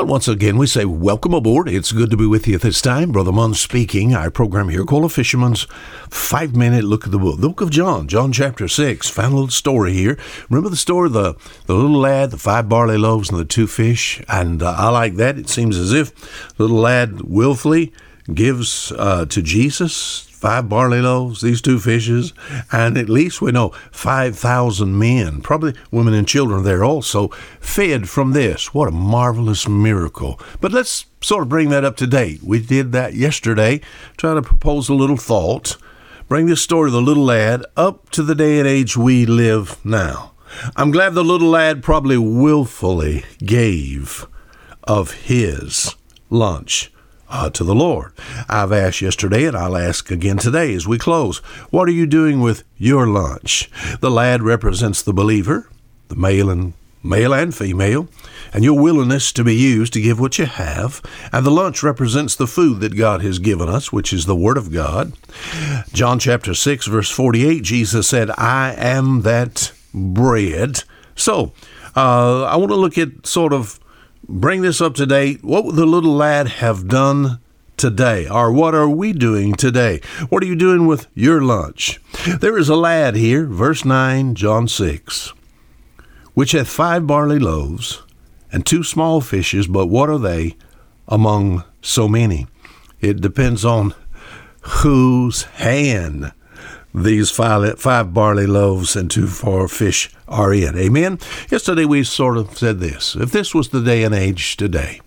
Well, 0.00 0.06
once 0.06 0.28
again, 0.28 0.56
we 0.56 0.66
say 0.66 0.86
welcome 0.86 1.34
aboard. 1.34 1.68
It's 1.68 1.92
good 1.92 2.08
to 2.08 2.16
be 2.16 2.24
with 2.24 2.48
you 2.48 2.54
at 2.54 2.62
this 2.62 2.80
time. 2.80 3.12
Brother 3.12 3.32
Munn 3.32 3.52
speaking. 3.52 4.14
Our 4.14 4.30
program 4.30 4.70
here 4.70 4.82
called 4.86 5.04
A 5.04 5.10
Fisherman's 5.10 5.64
Five 6.08 6.56
Minute 6.56 6.84
Look 6.84 7.04
at 7.04 7.10
the 7.10 7.18
Book. 7.18 7.38
The 7.38 7.48
Book 7.48 7.60
of 7.60 7.68
John, 7.68 8.08
John 8.08 8.32
chapter 8.32 8.66
6. 8.66 9.10
Found 9.10 9.34
a 9.34 9.36
little 9.36 9.50
story 9.50 9.92
here. 9.92 10.18
Remember 10.48 10.70
the 10.70 10.76
story 10.76 11.10
the, 11.10 11.34
the 11.66 11.74
little 11.74 11.98
lad, 11.98 12.30
the 12.30 12.38
five 12.38 12.66
barley 12.66 12.96
loaves, 12.96 13.28
and 13.28 13.38
the 13.38 13.44
two 13.44 13.66
fish? 13.66 14.24
And 14.26 14.62
uh, 14.62 14.74
I 14.74 14.88
like 14.88 15.16
that. 15.16 15.36
It 15.36 15.50
seems 15.50 15.76
as 15.76 15.92
if 15.92 16.14
the 16.56 16.62
little 16.64 16.78
lad 16.78 17.20
willfully 17.20 17.92
gives 18.32 18.92
uh, 18.92 19.26
to 19.26 19.42
Jesus 19.42 20.29
five 20.40 20.70
barley 20.70 21.02
loaves, 21.02 21.42
these 21.42 21.60
two 21.60 21.78
fishes, 21.78 22.32
and 22.72 22.96
at 22.96 23.10
least 23.10 23.42
we 23.42 23.52
know 23.52 23.68
5,000 23.92 24.98
men, 24.98 25.42
probably 25.42 25.74
women 25.90 26.14
and 26.14 26.26
children 26.26 26.64
there 26.64 26.82
also, 26.82 27.28
fed 27.60 28.08
from 28.08 28.32
this. 28.32 28.72
What 28.72 28.88
a 28.88 28.90
marvelous 28.90 29.68
miracle. 29.68 30.40
But 30.58 30.72
let's 30.72 31.04
sort 31.20 31.42
of 31.42 31.50
bring 31.50 31.68
that 31.68 31.84
up 31.84 31.98
to 31.98 32.06
date. 32.06 32.42
We 32.42 32.58
did 32.58 32.92
that 32.92 33.12
yesterday, 33.12 33.82
trying 34.16 34.36
to 34.36 34.48
propose 34.48 34.88
a 34.88 34.94
little 34.94 35.18
thought, 35.18 35.76
bring 36.26 36.46
this 36.46 36.62
story 36.62 36.88
of 36.88 36.94
the 36.94 37.02
little 37.02 37.24
lad 37.24 37.62
up 37.76 38.08
to 38.12 38.22
the 38.22 38.34
day 38.34 38.58
and 38.58 38.66
age 38.66 38.96
we 38.96 39.26
live 39.26 39.76
now. 39.84 40.32
I'm 40.74 40.90
glad 40.90 41.12
the 41.12 41.22
little 41.22 41.50
lad 41.50 41.82
probably 41.82 42.16
willfully 42.16 43.26
gave 43.44 44.26
of 44.84 45.12
his 45.12 45.96
lunch 46.30 46.90
uh, 47.30 47.48
to 47.50 47.64
the 47.64 47.74
Lord. 47.74 48.12
I've 48.48 48.72
asked 48.72 49.00
yesterday, 49.00 49.46
and 49.46 49.56
I'll 49.56 49.76
ask 49.76 50.10
again 50.10 50.38
today 50.38 50.74
as 50.74 50.86
we 50.86 50.98
close 50.98 51.38
what 51.70 51.88
are 51.88 51.92
you 51.92 52.06
doing 52.06 52.40
with 52.40 52.64
your 52.76 53.06
lunch? 53.06 53.70
The 54.00 54.10
lad 54.10 54.42
represents 54.42 55.02
the 55.02 55.12
believer, 55.12 55.68
the 56.08 56.16
male 56.16 56.50
and 56.50 56.74
male 57.02 57.32
and 57.32 57.54
female, 57.54 58.08
and 58.52 58.64
your 58.64 58.78
willingness 58.78 59.32
to 59.32 59.44
be 59.44 59.54
used 59.54 59.92
to 59.94 60.00
give 60.00 60.20
what 60.20 60.38
you 60.38 60.46
have. 60.46 61.00
And 61.32 61.46
the 61.46 61.50
lunch 61.50 61.82
represents 61.82 62.34
the 62.34 62.46
food 62.46 62.80
that 62.80 62.96
God 62.96 63.22
has 63.22 63.38
given 63.38 63.68
us, 63.68 63.92
which 63.92 64.12
is 64.12 64.26
the 64.26 64.36
Word 64.36 64.58
of 64.58 64.72
God. 64.72 65.12
John 65.92 66.18
chapter 66.18 66.54
6, 66.54 66.86
verse 66.86 67.10
48, 67.10 67.62
Jesus 67.62 68.08
said, 68.08 68.30
I 68.36 68.74
am 68.76 69.22
that 69.22 69.72
bread. 69.94 70.82
So, 71.14 71.52
uh, 71.96 72.44
I 72.44 72.56
want 72.56 72.70
to 72.70 72.76
look 72.76 72.98
at 72.98 73.26
sort 73.26 73.52
of 73.52 73.80
bring 74.28 74.62
this 74.62 74.80
up 74.80 74.94
to 74.94 75.06
date. 75.06 75.42
What 75.44 75.64
would 75.64 75.76
the 75.76 75.86
little 75.86 76.14
lad 76.14 76.48
have 76.48 76.88
done 76.88 77.40
today? 77.76 78.28
Or 78.28 78.52
what 78.52 78.74
are 78.74 78.88
we 78.88 79.12
doing 79.12 79.54
today? 79.54 80.00
What 80.28 80.42
are 80.42 80.46
you 80.46 80.56
doing 80.56 80.86
with 80.86 81.06
your 81.14 81.40
lunch? 81.40 82.00
There 82.40 82.58
is 82.58 82.68
a 82.68 82.76
lad 82.76 83.16
here, 83.16 83.46
verse 83.46 83.84
9, 83.84 84.34
John 84.34 84.68
6, 84.68 85.32
which 86.34 86.52
hath 86.52 86.68
five 86.68 87.06
barley 87.06 87.38
loaves 87.38 88.02
and 88.52 88.66
two 88.66 88.82
small 88.82 89.20
fishes, 89.20 89.66
but 89.66 89.86
what 89.86 90.10
are 90.10 90.18
they 90.18 90.56
among 91.08 91.64
so 91.80 92.08
many? 92.08 92.46
It 93.00 93.20
depends 93.20 93.64
on 93.64 93.94
whose 94.60 95.44
hand 95.44 96.32
these 96.94 97.30
five, 97.30 97.78
five 97.80 98.12
barley 98.12 98.46
loaves 98.46 98.96
and 98.96 99.10
two 99.10 99.26
four 99.26 99.68
fish 99.68 100.10
are 100.28 100.52
in. 100.52 100.76
Amen. 100.76 101.18
Yesterday 101.50 101.84
we 101.84 102.04
sort 102.04 102.36
of 102.36 102.56
said 102.56 102.80
this. 102.80 103.14
If 103.16 103.32
this 103.32 103.54
was 103.54 103.68
the 103.68 103.82
day 103.82 104.04
and 104.04 104.14
age 104.14 104.56
today, 104.56 105.00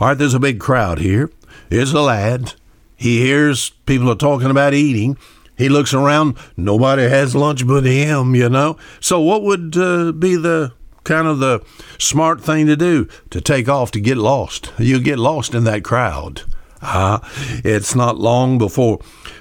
all 0.00 0.08
right, 0.08 0.18
there's 0.18 0.34
a 0.34 0.40
big 0.40 0.60
crowd 0.60 0.98
here. 0.98 1.30
Here's 1.68 1.92
a 1.92 2.00
lad. 2.00 2.54
He 2.96 3.20
hears 3.20 3.70
people 3.86 4.10
are 4.10 4.16
talking 4.16 4.50
about 4.50 4.74
eating. 4.74 5.18
He 5.56 5.68
looks 5.68 5.94
around. 5.94 6.36
Nobody 6.56 7.02
has 7.02 7.34
lunch 7.34 7.66
but 7.66 7.84
him, 7.84 8.34
you 8.34 8.48
know. 8.48 8.76
So 9.00 9.20
what 9.20 9.42
would 9.42 9.76
uh, 9.76 10.12
be 10.12 10.36
the 10.36 10.72
kind 11.04 11.26
of 11.26 11.38
the 11.38 11.64
smart 11.98 12.42
thing 12.42 12.66
to 12.66 12.76
do? 12.76 13.08
To 13.30 13.40
take 13.40 13.68
off 13.68 13.90
to 13.92 14.00
get 14.00 14.16
lost. 14.16 14.72
You 14.78 15.00
get 15.00 15.18
lost 15.18 15.54
in 15.54 15.64
that 15.64 15.82
crowd. 15.82 16.42
Uh, 16.82 17.18
it's 17.64 17.94
not 17.94 18.18
long 18.18 18.58
before 18.58 19.00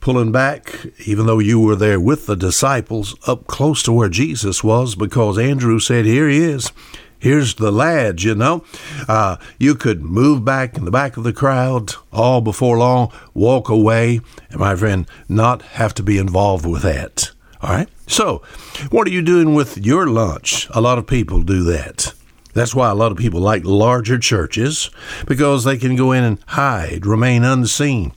pulling 0.00 0.30
back, 0.32 0.86
even 1.04 1.26
though 1.26 1.38
you 1.38 1.58
were 1.58 1.76
there 1.76 1.98
with 1.98 2.26
the 2.26 2.36
disciples, 2.36 3.16
up 3.26 3.46
close 3.46 3.82
to 3.82 3.92
where 3.92 4.08
Jesus 4.08 4.62
was, 4.62 4.94
because 4.94 5.38
Andrew 5.38 5.78
said, 5.80 6.04
Here 6.04 6.28
he 6.28 6.38
is. 6.38 6.72
Here's 7.18 7.54
the 7.54 7.72
lad, 7.72 8.22
you 8.22 8.34
know. 8.34 8.62
Uh, 9.08 9.36
you 9.58 9.74
could 9.74 10.02
move 10.02 10.44
back 10.44 10.76
in 10.76 10.84
the 10.84 10.90
back 10.90 11.16
of 11.16 11.24
the 11.24 11.32
crowd 11.32 11.94
all 12.12 12.40
before 12.40 12.78
long, 12.78 13.10
walk 13.34 13.68
away, 13.68 14.20
and 14.50 14.60
my 14.60 14.76
friend, 14.76 15.08
not 15.28 15.62
have 15.62 15.94
to 15.94 16.02
be 16.02 16.18
involved 16.18 16.66
with 16.66 16.82
that. 16.82 17.30
All 17.62 17.70
right? 17.70 17.88
So, 18.06 18.42
what 18.90 19.08
are 19.08 19.10
you 19.10 19.22
doing 19.22 19.54
with 19.54 19.78
your 19.78 20.06
lunch? 20.06 20.68
A 20.70 20.80
lot 20.80 20.98
of 20.98 21.06
people 21.06 21.42
do 21.42 21.64
that. 21.64 22.12
That's 22.56 22.74
why 22.74 22.90
a 22.90 22.94
lot 22.94 23.12
of 23.12 23.18
people 23.18 23.40
like 23.40 23.66
larger 23.66 24.18
churches 24.18 24.90
because 25.26 25.64
they 25.64 25.76
can 25.76 25.94
go 25.94 26.12
in 26.12 26.24
and 26.24 26.38
hide, 26.46 27.04
remain 27.04 27.44
unseen. 27.44 28.14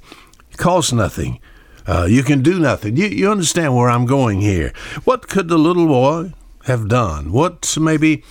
It 0.50 0.58
costs 0.58 0.94
nothing. 0.94 1.42
Uh, 1.86 2.08
you 2.10 2.24
can 2.24 2.42
do 2.42 2.58
nothing. 2.58 2.96
You, 2.96 3.08
you 3.08 3.30
understand 3.30 3.76
where 3.76 3.90
I'm 3.90 4.06
going 4.06 4.40
here. 4.40 4.72
What 5.04 5.28
could 5.28 5.50
the 5.50 5.58
little 5.58 5.88
boy 5.88 6.32
have 6.66 6.88
done? 6.88 7.34
What 7.34 7.78
maybe 7.78 8.24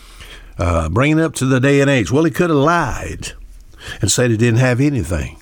uh, 0.57 0.89
bringing 0.89 1.21
up 1.21 1.35
to 1.35 1.45
the 1.45 1.61
day 1.61 1.83
and 1.83 1.91
age? 1.91 2.11
Well, 2.11 2.25
he 2.25 2.31
could 2.31 2.49
have 2.49 2.59
lied 2.59 3.33
and 4.01 4.11
said 4.11 4.31
he 4.31 4.39
didn't 4.39 4.61
have 4.61 4.81
anything. 4.81 5.39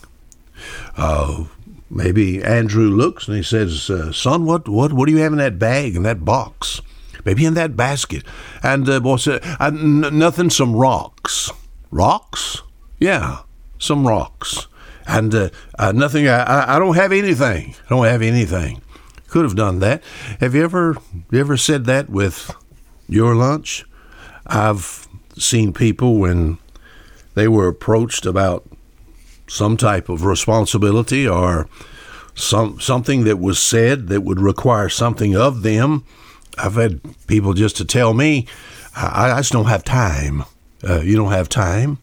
Uh, 0.97 1.45
maybe 1.89 2.43
Andrew 2.43 2.91
looks 2.91 3.29
and 3.29 3.37
he 3.37 3.43
says, 3.45 3.89
uh, 3.89 4.11
"Son, 4.13 4.45
what 4.45 4.69
what 4.69 4.93
what 4.93 5.07
do 5.07 5.13
you 5.13 5.21
have 5.21 5.33
in 5.33 5.39
that 5.39 5.61
bag 5.61 5.95
in 5.95 6.03
that 6.03 6.25
box? 6.25 6.81
Maybe 7.27 7.45
in 7.45 7.53
that 7.55 7.77
basket?" 7.77 8.25
And 8.63 8.89
uh, 8.89 9.01
boy 9.01 9.17
said, 9.17 9.43
uh, 9.45 9.67
n- 9.67 10.19
"Nothing. 10.19 10.49
Some 10.49 10.75
rocks. 10.75 11.51
Rocks? 11.91 12.63
Yeah, 12.99 13.41
some 13.79 14.07
rocks." 14.07 14.69
and 15.07 15.35
uh, 15.35 15.49
uh, 15.79 15.93
nothing. 15.93 16.29
I, 16.29 16.77
I 16.77 16.79
don't 16.79 16.97
have 16.97 17.13
anything. 17.13 17.75
I 17.87 17.89
don't 17.89 18.07
have 18.07 18.23
anything. 18.23 18.83
Could 19.29 19.45
have 19.45 19.57
done 19.57 19.79
that. 19.81 20.03
Have 20.41 20.55
you 20.55 20.65
ever 20.65 20.97
you 21.31 21.41
ever 21.41 21.57
said 21.57 21.85
that 21.85 22.11
with 22.11 22.55
your 23.09 23.35
lunch? 23.35 23.85
I've 24.47 25.09
seen 25.37 25.73
people 25.73 26.17
when 26.19 26.59
they 27.35 27.49
were 27.49 27.69
approached 27.69 28.27
about 28.27 28.67
some 29.47 29.77
type 29.77 30.09
of 30.09 30.25
responsibility 30.25 31.29
or 31.29 31.69
some 32.35 32.81
something 32.81 33.25
that 33.25 33.39
was 33.39 33.59
said 33.59 34.09
that 34.09 34.23
would 34.23 34.41
require 34.41 34.89
something 34.89 35.37
of 35.37 35.63
them. 35.63 36.05
I've 36.59 36.75
had 36.75 37.01
people 37.27 37.55
just 37.55 37.77
to 37.77 37.85
tell 37.85 38.15
me, 38.15 38.47
I, 38.95 39.33
I 39.33 39.37
just 39.39 39.53
don't 39.53 39.67
have 39.67 39.85
time. 39.85 40.45
Uh, 40.83 41.01
you 41.01 41.17
don't 41.17 41.33
have 41.33 41.49
time. 41.49 41.99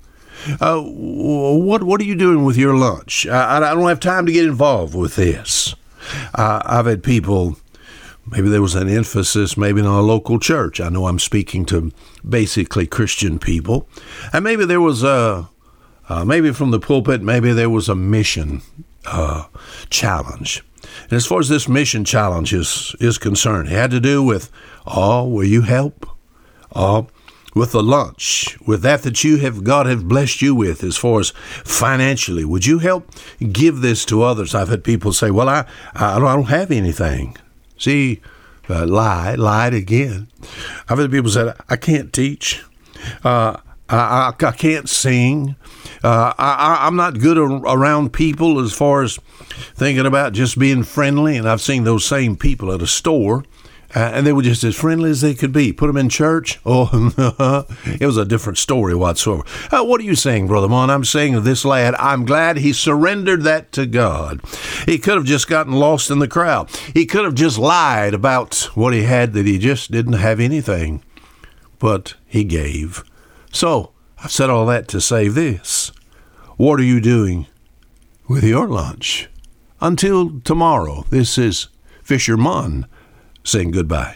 Uh, 0.60 0.82
what 0.82 1.84
what 1.84 2.02
are 2.02 2.06
you 2.06 2.16
doing 2.16 2.44
with 2.44 2.58
your 2.58 2.76
lunch? 2.76 3.26
I, 3.28 3.58
I 3.58 3.74
don't 3.74 3.88
have 3.88 4.00
time 4.00 4.26
to 4.26 4.32
get 4.32 4.46
involved 4.46 4.94
with 4.96 5.16
this. 5.16 5.76
Uh, 6.34 6.62
I've 6.66 6.86
had 6.86 7.04
people. 7.04 7.58
Maybe 8.26 8.48
there 8.48 8.62
was 8.62 8.76
an 8.76 8.88
emphasis, 8.90 9.58
maybe 9.58 9.82
in 9.82 9.86
a 9.86 10.02
local 10.02 10.40
church. 10.40 10.80
I 10.80 10.88
know 10.90 11.08
I'm 11.08 11.20
speaking 11.20 11.66
to 11.66 11.92
basically 12.28 12.88
Christian 12.88 13.38
people, 13.38 13.88
and 14.32 14.44
maybe 14.46 14.64
there 14.66 14.80
was 14.80 15.04
a, 15.04 15.50
uh, 16.08 16.24
maybe 16.24 16.54
from 16.54 16.72
the 16.72 16.80
pulpit, 16.80 17.22
maybe 17.22 17.52
there 17.52 17.70
was 17.70 17.90
a 17.90 17.96
mission 17.96 18.62
uh, 19.06 19.48
challenge. 19.90 20.64
And 21.04 21.14
as 21.14 21.26
far 21.26 21.40
as 21.40 21.50
this 21.50 21.68
mission 21.68 22.06
challenge 22.06 22.54
is, 22.54 22.96
is 23.00 23.18
concerned, 23.18 23.68
it 23.68 23.72
had 23.72 23.92
to 23.92 24.00
do 24.00 24.24
with, 24.24 24.52
oh, 24.86 25.28
will 25.28 25.46
you 25.46 25.62
help? 25.62 26.08
Oh, 26.76 27.08
with 27.56 27.72
the 27.72 27.84
lunch, 27.84 28.58
with 28.66 28.82
that 28.82 29.04
that 29.04 29.24
you 29.24 29.38
have 29.38 29.64
God 29.64 29.86
have 29.86 30.08
blessed 30.08 30.42
you 30.42 30.56
with 30.56 30.84
as 30.84 30.98
far 30.98 31.20
as 31.20 31.32
financially, 31.64 32.44
would 32.44 32.66
you 32.66 32.80
help 32.80 33.12
give 33.52 33.82
this 33.82 34.06
to 34.06 34.24
others? 34.24 34.56
I've 34.56 34.70
had 34.70 34.84
people 34.84 35.14
say, 35.14 35.30
"Well, 35.30 35.50
I 35.50 35.66
I 35.94 36.20
don't 36.20 36.46
have 36.46 36.72
anything." 36.72 37.38
See, 37.78 38.22
uh, 38.70 38.88
lied, 38.88 39.40
lied 39.40 39.74
again. 39.74 40.28
I've 40.90 40.98
had 40.98 41.12
people 41.12 41.30
say, 41.30 41.54
"I 41.70 41.76
can't 41.76 42.12
teach." 42.12 42.64
Uh, 43.24 43.58
I, 43.90 43.98
I, 43.98 44.34
I, 44.48 44.52
can't 44.52 44.90
sing. 44.90 45.56
Uh, 46.04 46.34
I, 46.38 46.88
am 46.88 46.96
not 46.96 47.20
good 47.20 47.38
around 47.38 48.14
people 48.14 48.60
as 48.60 48.74
far 48.74 49.04
as 49.04 49.18
thinking 49.76 50.06
about 50.06 50.34
just 50.34 50.60
being 50.60 50.84
friendly. 50.84 51.38
And 51.38 51.48
I've 51.48 51.62
seen 51.62 51.84
those 51.84 52.06
same 52.06 52.36
people 52.36 52.72
at 52.74 52.82
a 52.82 52.88
store 52.88 53.44
uh, 53.96 54.12
and 54.14 54.26
they 54.26 54.34
were 54.34 54.42
just 54.42 54.64
as 54.64 54.76
friendly 54.76 55.12
as 55.12 55.22
they 55.22 55.36
could 55.36 55.54
be. 55.54 55.72
Put 55.72 55.88
them 55.88 55.98
in 55.98 56.10
church. 56.10 56.60
Oh, 56.74 56.90
it 57.86 58.06
was 58.06 58.18
a 58.18 58.26
different 58.26 58.58
story 58.58 58.96
whatsoever. 58.96 59.44
Uh, 59.72 59.84
what 59.84 60.02
are 60.02 60.06
you 60.06 60.16
saying, 60.16 60.48
Brother 60.48 60.68
Munn? 60.68 60.90
I'm 60.90 61.04
saying 61.04 61.44
this 61.44 61.64
lad, 61.64 61.94
I'm 61.96 62.26
glad 62.26 62.58
he 62.58 62.74
surrendered 62.74 63.44
that 63.44 63.72
to 63.74 63.86
God. 63.86 64.42
He 64.88 64.98
could 64.98 65.16
have 65.16 65.26
just 65.26 65.48
gotten 65.48 65.74
lost 65.74 66.10
in 66.10 66.18
the 66.18 66.28
crowd. 66.28 66.72
He 66.94 67.06
could 67.06 67.26
have 67.26 67.36
just 67.36 67.60
lied 67.60 68.16
about 68.16 68.70
what 68.74 68.94
he 68.94 69.04
had 69.04 69.34
that 69.34 69.46
he 69.46 69.60
just 69.60 69.92
didn't 69.92 70.14
have 70.14 70.40
anything. 70.40 71.04
But 71.78 72.16
he 72.26 72.44
gave. 72.44 73.04
So, 73.52 73.93
I've 74.24 74.32
said 74.32 74.50
all 74.50 74.66
that 74.68 74.88
to 74.90 75.02
say 75.02 75.28
this. 75.28 75.92
What 76.56 76.80
are 76.80 76.84
you 76.84 77.02
doing 77.02 77.48
with 78.30 78.44
your 78.44 78.70
lunch? 78.70 79.28
Until 79.82 80.40
tomorrow, 80.42 81.04
this 81.10 81.38
is 81.38 81.68
Fisher 82.04 82.38
Munn 82.38 82.88
saying 83.44 83.72
goodbye. 83.72 84.12